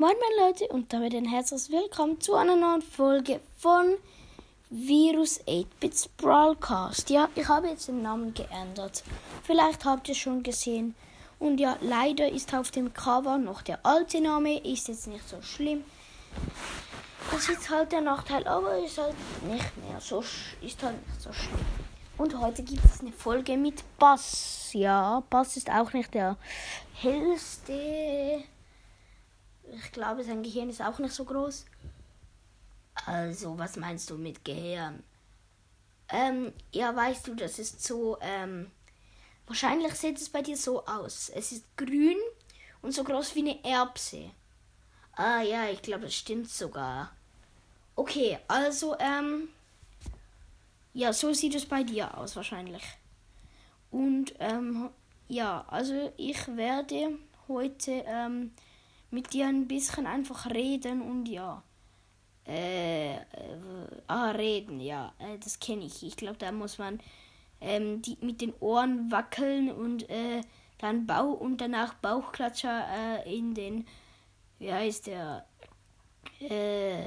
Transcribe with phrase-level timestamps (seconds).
[0.00, 3.96] Moin meine Leute und damit ein herzliches Willkommen zu einer neuen Folge von
[4.70, 7.10] Virus 8-Bits Brawlcast.
[7.10, 9.04] Ja, ich habe jetzt den Namen geändert.
[9.42, 10.94] Vielleicht habt ihr es schon gesehen.
[11.38, 14.64] Und ja, leider ist auf dem Cover noch der alte Name.
[14.64, 15.84] Ist jetzt nicht so schlimm.
[17.30, 19.14] Das ist halt der Nachteil, aber ist halt
[19.50, 20.24] nicht mehr so,
[20.62, 21.60] ist halt nicht so schlimm.
[22.16, 24.70] Und heute gibt es eine Folge mit Bass.
[24.72, 26.38] Ja, Bass ist auch nicht der
[26.94, 28.44] hellste
[29.84, 31.64] ich glaube, sein Gehirn ist auch nicht so groß.
[33.06, 35.02] Also, was meinst du mit Gehirn?
[36.08, 38.70] Ähm, ja, weißt du, das ist so, ähm,
[39.46, 41.30] wahrscheinlich sieht es bei dir so aus.
[41.30, 42.16] Es ist grün
[42.82, 44.30] und so groß wie eine Erbse.
[45.12, 47.12] Ah ja, ich glaube, das stimmt sogar.
[47.94, 49.48] Okay, also, ähm,
[50.92, 52.82] ja, so sieht es bei dir aus wahrscheinlich.
[53.90, 54.90] Und, ähm,
[55.28, 58.52] ja, also ich werde heute, ähm,
[59.10, 61.62] mit dir ein bisschen einfach reden und ja.
[62.46, 63.18] Äh, äh
[64.06, 66.02] ah, reden, ja, äh, das kenne ich.
[66.02, 67.00] Ich glaube, da muss man
[67.60, 70.40] ähm, die, mit den Ohren wackeln und äh,
[70.78, 73.86] dann Bauch und danach Bauchklatscher äh, in den,
[74.58, 75.46] wie heißt der,
[76.40, 77.04] äh,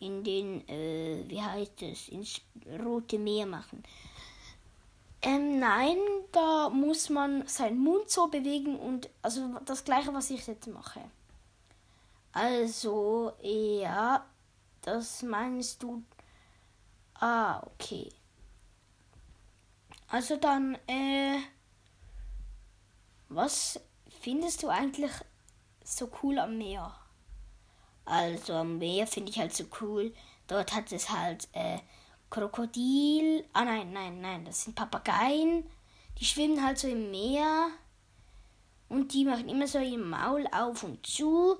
[0.00, 2.40] in den, äh, wie heißt es, ins
[2.84, 3.82] Rote Meer machen.
[5.22, 5.98] Ähm, nein,
[6.32, 11.00] da muss man seinen Mund so bewegen und also das gleiche, was ich jetzt mache.
[12.32, 14.24] Also, ja,
[14.82, 16.04] das meinst du.
[17.14, 18.10] Ah, okay.
[20.08, 21.38] Also dann, äh,
[23.28, 23.80] was
[24.20, 25.10] findest du eigentlich
[25.84, 26.94] so cool am Meer?
[28.04, 30.14] Also am Meer finde ich halt so cool.
[30.46, 31.78] Dort hat es halt, äh,
[32.30, 33.44] Krokodil.
[33.52, 35.64] Ah nein, nein, nein, das sind Papageien.
[36.18, 37.68] Die schwimmen halt so im Meer.
[38.88, 41.56] Und die machen immer so ihr Maul auf und zu.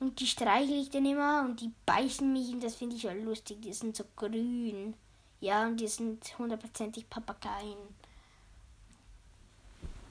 [0.00, 3.12] Und die streichle ich dann immer und die beißen mich und das finde ich ja
[3.12, 3.62] lustig.
[3.62, 4.94] Die sind so grün.
[5.40, 7.78] Ja, und die sind hundertprozentig Papageien.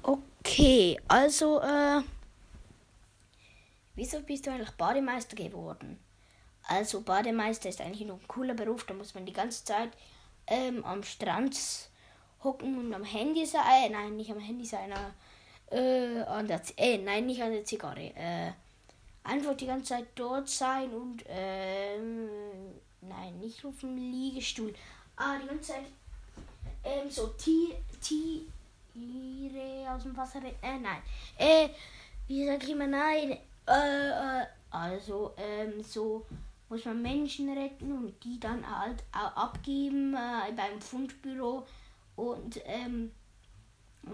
[0.03, 2.01] Okay, also, äh.
[3.95, 6.00] Wieso bist du eigentlich Bademeister geworden?
[6.67, 8.85] Also Bademeister ist eigentlich noch ein cooler Beruf.
[8.85, 9.91] Da muss man die ganze Zeit
[10.47, 11.57] ähm, am Strand
[12.44, 13.61] hocken und am Handy sein.
[13.85, 14.94] Äh, nein, nicht am Handy sein.
[15.69, 18.11] Äh, an der Z äh, nein, nicht an der Zigarre.
[18.16, 18.51] Äh,
[19.23, 22.29] einfach die ganze Zeit dort sein und ähm,
[23.01, 24.73] nein, nicht auf dem Liegestuhl.
[25.16, 25.85] Ah, die ganze Zeit
[26.83, 27.72] ähm, so Tiere
[29.89, 30.39] aus dem Wasser.
[30.61, 31.01] Äh, nein.
[31.38, 31.69] Äh,
[32.28, 33.38] wie sag ich immer nein?
[33.67, 36.25] Äh, äh, also ähm, so
[36.72, 41.68] muss man Menschen retten und die dann halt abgeben äh, beim Fundbüro
[42.16, 43.12] und ähm,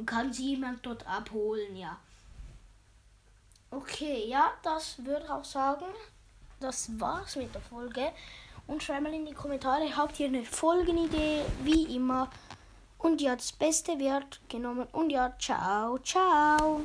[0.07, 1.97] kann sie jemand dort abholen, ja.
[3.69, 5.85] Okay, ja, das würde auch sagen.
[6.59, 8.11] Das war's mit der Folge.
[8.65, 12.27] Und schreibt mal in die Kommentare, habt ihr eine Folgenidee, wie immer.
[12.97, 14.87] Und ja, das Beste wird genommen.
[14.93, 16.81] Und ja, ciao, ciao.